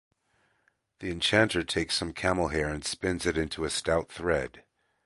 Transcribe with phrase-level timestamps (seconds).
[0.97, 4.63] The enchanter takes some camel hair and spins it into a stout thread.